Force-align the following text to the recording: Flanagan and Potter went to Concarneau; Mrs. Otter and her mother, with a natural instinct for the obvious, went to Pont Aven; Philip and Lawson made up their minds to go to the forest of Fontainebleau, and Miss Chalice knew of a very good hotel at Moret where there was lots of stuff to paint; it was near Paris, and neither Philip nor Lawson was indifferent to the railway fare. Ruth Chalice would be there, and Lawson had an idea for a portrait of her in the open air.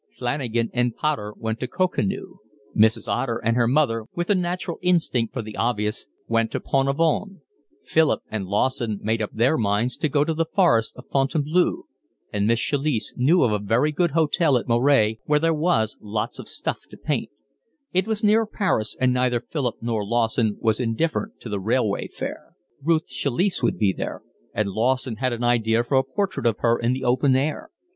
Flanagan 0.17 0.71
and 0.73 0.95
Potter 0.95 1.31
went 1.37 1.59
to 1.59 1.67
Concarneau; 1.67 2.39
Mrs. 2.75 3.07
Otter 3.07 3.37
and 3.37 3.55
her 3.55 3.67
mother, 3.67 4.05
with 4.15 4.31
a 4.31 4.33
natural 4.33 4.79
instinct 4.81 5.31
for 5.31 5.43
the 5.43 5.55
obvious, 5.55 6.07
went 6.27 6.49
to 6.49 6.59
Pont 6.59 6.89
Aven; 6.89 7.41
Philip 7.83 8.23
and 8.31 8.47
Lawson 8.47 8.99
made 9.03 9.21
up 9.21 9.29
their 9.31 9.59
minds 9.59 9.97
to 9.97 10.09
go 10.09 10.23
to 10.23 10.33
the 10.33 10.47
forest 10.55 10.93
of 10.95 11.05
Fontainebleau, 11.11 11.85
and 12.33 12.47
Miss 12.47 12.59
Chalice 12.59 13.13
knew 13.15 13.43
of 13.43 13.51
a 13.51 13.59
very 13.63 13.91
good 13.91 14.09
hotel 14.09 14.57
at 14.57 14.67
Moret 14.67 15.19
where 15.27 15.37
there 15.39 15.53
was 15.53 15.95
lots 16.01 16.39
of 16.39 16.49
stuff 16.49 16.79
to 16.89 16.97
paint; 16.97 17.29
it 17.93 18.07
was 18.07 18.23
near 18.23 18.47
Paris, 18.47 18.97
and 18.99 19.13
neither 19.13 19.39
Philip 19.39 19.75
nor 19.83 20.03
Lawson 20.03 20.57
was 20.59 20.79
indifferent 20.79 21.39
to 21.41 21.47
the 21.47 21.59
railway 21.59 22.07
fare. 22.07 22.53
Ruth 22.81 23.05
Chalice 23.05 23.61
would 23.61 23.77
be 23.77 23.93
there, 23.93 24.23
and 24.51 24.67
Lawson 24.69 25.17
had 25.17 25.31
an 25.31 25.43
idea 25.43 25.83
for 25.83 25.95
a 25.97 26.03
portrait 26.03 26.47
of 26.47 26.57
her 26.61 26.79
in 26.79 26.93
the 26.93 27.03
open 27.03 27.35
air. 27.35 27.69